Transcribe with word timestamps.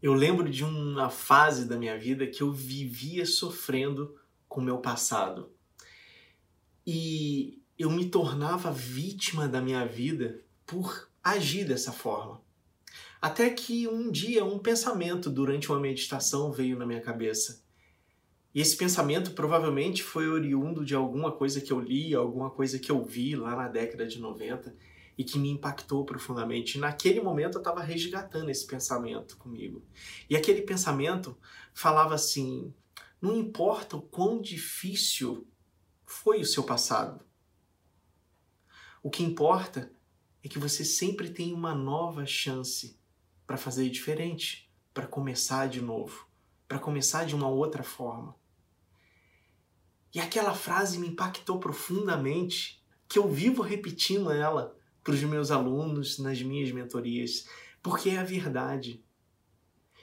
Eu 0.00 0.14
lembro 0.14 0.48
de 0.48 0.64
uma 0.64 1.10
fase 1.10 1.64
da 1.64 1.76
minha 1.76 1.98
vida 1.98 2.26
que 2.26 2.40
eu 2.40 2.52
vivia 2.52 3.26
sofrendo 3.26 4.16
com 4.48 4.60
o 4.60 4.64
meu 4.64 4.78
passado. 4.78 5.50
E 6.86 7.60
eu 7.76 7.90
me 7.90 8.08
tornava 8.08 8.70
vítima 8.70 9.48
da 9.48 9.60
minha 9.60 9.84
vida 9.84 10.40
por 10.64 11.10
agir 11.22 11.64
dessa 11.64 11.92
forma. 11.92 12.40
Até 13.20 13.50
que 13.50 13.88
um 13.88 14.08
dia 14.08 14.44
um 14.44 14.60
pensamento 14.60 15.28
durante 15.28 15.68
uma 15.68 15.80
meditação 15.80 16.52
veio 16.52 16.78
na 16.78 16.86
minha 16.86 17.00
cabeça. 17.00 17.64
E 18.54 18.60
esse 18.60 18.76
pensamento 18.76 19.32
provavelmente 19.32 20.02
foi 20.02 20.28
oriundo 20.28 20.84
de 20.84 20.94
alguma 20.94 21.32
coisa 21.32 21.60
que 21.60 21.72
eu 21.72 21.80
li, 21.80 22.14
alguma 22.14 22.50
coisa 22.50 22.78
que 22.78 22.90
eu 22.90 23.04
vi 23.04 23.34
lá 23.34 23.56
na 23.56 23.66
década 23.66 24.06
de 24.06 24.20
90 24.20 24.74
e 25.18 25.24
que 25.24 25.36
me 25.36 25.50
impactou 25.50 26.04
profundamente. 26.04 26.78
Naquele 26.78 27.20
momento 27.20 27.56
eu 27.56 27.60
estava 27.60 27.82
resgatando 27.82 28.50
esse 28.50 28.64
pensamento 28.64 29.36
comigo. 29.36 29.84
E 30.30 30.36
aquele 30.36 30.62
pensamento 30.62 31.36
falava 31.74 32.14
assim: 32.14 32.72
não 33.20 33.36
importa 33.36 33.96
o 33.96 34.02
quão 34.02 34.40
difícil 34.40 35.44
foi 36.06 36.40
o 36.40 36.46
seu 36.46 36.62
passado. 36.62 37.26
O 39.02 39.10
que 39.10 39.24
importa 39.24 39.92
é 40.42 40.48
que 40.48 40.58
você 40.58 40.84
sempre 40.84 41.30
tem 41.30 41.52
uma 41.52 41.74
nova 41.74 42.24
chance 42.24 42.96
para 43.44 43.56
fazer 43.56 43.90
diferente, 43.90 44.72
para 44.94 45.06
começar 45.06 45.68
de 45.68 45.80
novo, 45.80 46.28
para 46.68 46.78
começar 46.78 47.24
de 47.24 47.34
uma 47.34 47.48
outra 47.48 47.82
forma. 47.82 48.36
E 50.14 50.20
aquela 50.20 50.54
frase 50.54 50.98
me 50.98 51.08
impactou 51.08 51.58
profundamente, 51.58 52.82
que 53.08 53.18
eu 53.18 53.28
vivo 53.28 53.62
repetindo 53.62 54.30
ela 54.30 54.77
para 55.02 55.14
os 55.14 55.22
meus 55.22 55.50
alunos 55.50 56.18
nas 56.18 56.42
minhas 56.42 56.70
mentorias, 56.72 57.46
porque 57.82 58.10
é 58.10 58.18
a 58.18 58.24
verdade. 58.24 59.02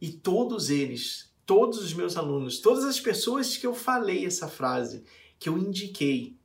E 0.00 0.10
todos 0.12 0.70
eles, 0.70 1.32
todos 1.46 1.78
os 1.78 1.92
meus 1.92 2.16
alunos, 2.16 2.60
todas 2.60 2.84
as 2.84 3.00
pessoas 3.00 3.56
que 3.56 3.66
eu 3.66 3.74
falei 3.74 4.24
essa 4.24 4.48
frase, 4.48 5.04
que 5.38 5.48
eu 5.48 5.58
indiquei, 5.58 6.36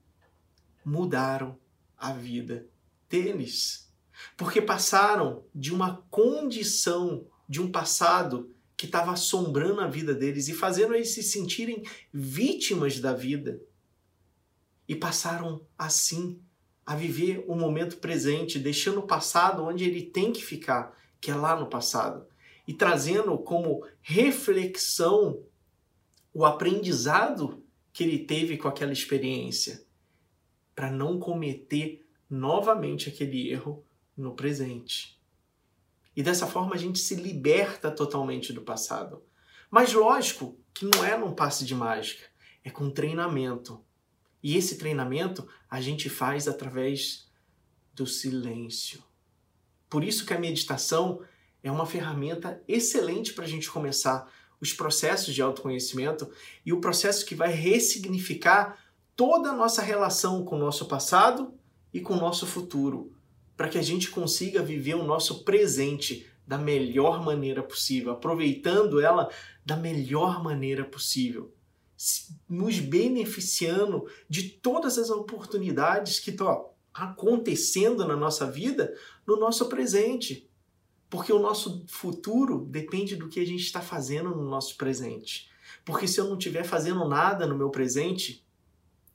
mudaram 0.83 1.57
a 1.97 2.13
vida 2.13 2.67
deles. 3.09 3.91
Porque 4.37 4.61
passaram 4.61 5.43
de 5.53 5.73
uma 5.73 6.03
condição, 6.09 7.27
de 7.47 7.61
um 7.61 7.71
passado 7.71 8.51
que 8.77 8.85
estava 8.85 9.11
assombrando 9.11 9.81
a 9.81 9.87
vida 9.87 10.13
deles 10.13 10.47
e 10.47 10.53
fazendo 10.53 10.93
eles 10.93 11.13
se 11.13 11.23
sentirem 11.23 11.83
vítimas 12.13 12.99
da 12.99 13.13
vida. 13.13 13.61
E 14.87 14.95
passaram 14.95 15.65
assim 15.77 16.41
a 16.85 16.95
viver 16.95 17.43
o 17.47 17.55
momento 17.55 17.97
presente, 17.97 18.59
deixando 18.59 18.99
o 18.99 19.07
passado 19.07 19.63
onde 19.63 19.83
ele 19.83 20.03
tem 20.03 20.31
que 20.31 20.43
ficar, 20.43 20.95
que 21.19 21.31
é 21.31 21.35
lá 21.35 21.59
no 21.59 21.67
passado, 21.67 22.27
e 22.67 22.73
trazendo 22.73 23.37
como 23.37 23.85
reflexão 24.01 25.43
o 26.33 26.45
aprendizado 26.45 27.63
que 27.91 28.03
ele 28.03 28.19
teve 28.19 28.57
com 28.57 28.67
aquela 28.67 28.93
experiência, 28.93 29.83
para 30.75 30.91
não 30.91 31.17
cometer 31.17 32.05
novamente 32.29 33.09
aquele 33.09 33.49
erro 33.49 33.83
no 34.15 34.35
presente. 34.35 35.19
E 36.15 36.23
dessa 36.23 36.47
forma 36.47 36.75
a 36.75 36.77
gente 36.77 36.99
se 36.99 37.15
liberta 37.15 37.91
totalmente 37.91 38.53
do 38.53 38.61
passado. 38.61 39.23
Mas 39.69 39.93
lógico 39.93 40.57
que 40.73 40.85
não 40.85 41.03
é 41.03 41.17
num 41.17 41.33
passe 41.33 41.65
de 41.65 41.75
mágica, 41.75 42.23
é 42.63 42.69
com 42.69 42.89
treinamento. 42.89 43.83
E 44.45 44.55
esse 44.55 44.77
treinamento 44.77 45.47
a 45.67 45.81
gente 45.81 46.07
faz 46.07 46.47
através 46.47 47.27
do 47.95 48.05
silêncio. 48.05 49.03
Por 49.89 50.03
isso 50.03 50.23
que 50.23 50.35
a 50.35 50.39
meditação 50.39 51.23
é 51.63 51.71
uma 51.71 51.87
ferramenta 51.87 52.61
excelente 52.67 53.33
para 53.33 53.45
a 53.45 53.47
gente 53.47 53.71
começar 53.71 54.31
os 54.61 54.71
processos 54.71 55.33
de 55.33 55.41
autoconhecimento 55.41 56.29
e 56.63 56.71
o 56.71 56.79
processo 56.79 57.25
que 57.25 57.33
vai 57.33 57.51
ressignificar 57.51 58.77
toda 59.15 59.49
a 59.49 59.55
nossa 59.55 59.81
relação 59.81 60.45
com 60.45 60.57
o 60.57 60.59
nosso 60.59 60.87
passado 60.87 61.51
e 61.91 61.99
com 61.99 62.13
o 62.13 62.21
nosso 62.21 62.45
futuro, 62.45 63.17
para 63.57 63.67
que 63.67 63.79
a 63.79 63.81
gente 63.81 64.11
consiga 64.11 64.61
viver 64.61 64.93
o 64.93 65.03
nosso 65.03 65.43
presente 65.43 66.29
da 66.45 66.59
melhor 66.59 67.25
maneira 67.25 67.63
possível, 67.63 68.11
aproveitando 68.11 69.01
ela 69.01 69.27
da 69.65 69.75
melhor 69.75 70.43
maneira 70.43 70.85
possível 70.85 71.54
nos 72.49 72.79
beneficiando 72.79 74.05
de 74.29 74.49
todas 74.49 74.97
as 74.97 75.09
oportunidades 75.09 76.19
que 76.19 76.31
estão 76.31 76.71
acontecendo 76.93 78.05
na 78.07 78.15
nossa 78.15 78.49
vida 78.49 78.93
no 79.25 79.37
nosso 79.37 79.67
presente. 79.67 80.49
Porque 81.09 81.31
o 81.31 81.39
nosso 81.39 81.85
futuro 81.87 82.65
depende 82.65 83.15
do 83.15 83.29
que 83.29 83.39
a 83.39 83.45
gente 83.45 83.63
está 83.63 83.81
fazendo 83.81 84.29
no 84.29 84.49
nosso 84.49 84.75
presente. 84.77 85.49
Porque 85.83 86.07
se 86.07 86.19
eu 86.19 86.25
não 86.25 86.37
estiver 86.37 86.63
fazendo 86.63 87.07
nada 87.07 87.45
no 87.45 87.57
meu 87.57 87.69
presente, 87.69 88.45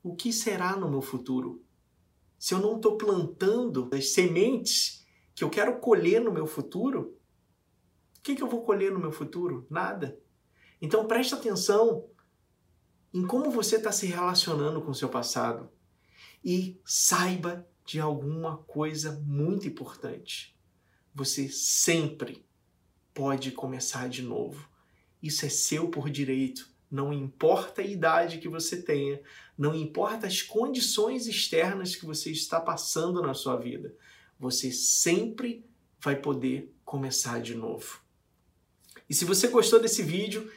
o 0.03 0.15
que 0.15 0.33
será 0.33 0.77
no 0.77 0.91
meu 0.91 1.03
futuro? 1.03 1.63
Se 2.39 2.55
eu 2.55 2.59
não 2.59 2.77
estou 2.77 2.97
plantando 2.97 3.91
as 3.93 4.13
sementes 4.13 5.07
que 5.35 5.45
eu 5.45 5.51
quero 5.51 5.79
colher 5.79 6.21
no 6.21 6.33
meu 6.33 6.47
futuro, 6.47 7.17
o 8.19 8.23
que, 8.23 8.35
que 8.35 8.43
eu 8.43 8.49
vou 8.49 8.63
colher 8.63 8.93
no 8.93 8.99
meu 8.99 9.13
futuro? 9.13 9.67
Nada. 9.69 10.19
Então 10.81 11.07
preste 11.07 11.35
atenção 11.35 12.05
em 13.13 13.27
como 13.27 13.51
você 13.51 13.77
está 13.77 13.91
se 13.91 14.07
relacionando 14.07 14.81
com 14.81 14.91
o 14.91 14.95
seu 14.95 15.09
passado 15.09 15.71
e 16.45 16.81
saiba 16.85 17.67
de 17.85 17.99
alguma 18.01 18.59
coisa 18.59 19.21
muito 19.27 19.67
importante. 19.67 20.57
Você 21.15 21.49
sempre 21.49 22.45
pode 23.13 23.51
começar 23.51 24.09
de 24.09 24.23
novo. 24.23 24.69
Isso 25.23 25.45
é 25.45 25.49
seu 25.49 25.89
por 25.89 26.09
direito. 26.09 26.69
Não 26.91 27.13
importa 27.13 27.83
a 27.83 27.87
idade 27.87 28.39
que 28.39 28.49
você 28.49 28.81
tenha, 28.83 29.21
não 29.57 29.75
importa 29.75 30.27
as 30.27 30.43
condições 30.43 31.27
externas 31.27 31.95
que 31.95 32.05
você 32.05 32.31
está 32.31 32.61
passando 32.61 33.23
na 33.23 33.35
sua 33.35 33.57
vida, 33.57 33.95
você 34.39 34.73
sempre 34.73 35.65
vai 36.01 36.17
poder 36.17 36.75
começar 36.85 37.41
de 37.41 37.55
novo. 37.55 38.01
E 39.09 39.15
se 39.15 39.25
você 39.25 39.49
gostou 39.49 39.81
desse 39.81 40.03
vídeo, 40.03 40.51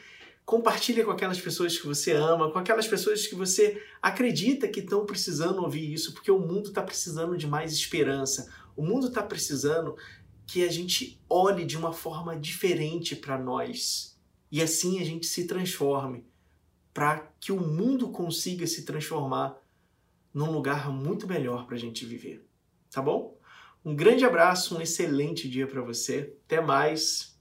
Compartilha 0.46 1.06
com 1.06 1.12
aquelas 1.12 1.40
pessoas 1.40 1.78
que 1.78 1.86
você 1.86 2.12
ama, 2.12 2.52
com 2.52 2.60
aquelas 2.60 2.88
pessoas 2.88 3.26
que 3.26 3.36
você 3.36 3.82
acredita 4.02 4.68
que 4.68 4.82
estão 4.82 5.06
precisando 5.06 5.62
ouvir 5.62 5.94
isso, 5.94 6.14
porque 6.14 6.32
o 6.32 6.40
mundo 6.40 6.70
está 6.70 6.82
precisando 6.82 7.38
de 7.38 7.48
mais 7.48 7.72
esperança. 7.72 8.52
O 8.76 8.84
mundo 8.84 9.08
está 9.08 9.24
precisando 9.24 9.96
que 10.46 10.64
a 10.64 10.72
gente 10.72 11.22
olhe 11.30 11.66
de 11.66 11.78
uma 11.78 11.94
forma 11.94 12.36
diferente 12.36 13.16
para 13.16 13.38
nós 13.38 14.14
e 14.54 14.62
assim 14.62 15.02
a 15.02 15.04
gente 15.04 15.26
se 15.26 15.48
transforme, 15.48 16.28
para 16.94 17.20
que 17.40 17.52
o 17.52 17.60
mundo 17.60 18.10
consiga 18.10 18.68
se 18.68 18.86
transformar 18.86 19.58
num 20.32 20.52
lugar 20.52 20.92
muito 20.92 21.26
melhor 21.26 21.66
para 21.66 21.76
a 21.76 21.80
gente 21.80 22.06
viver. 22.06 22.46
Tá 22.92 23.02
bom? 23.02 23.36
Um 23.84 23.96
grande 23.96 24.24
abraço, 24.24 24.78
um 24.78 24.82
excelente 24.82 25.50
dia 25.50 25.66
para 25.66 25.82
você. 25.82 26.38
Até 26.46 26.62
mais. 26.62 27.33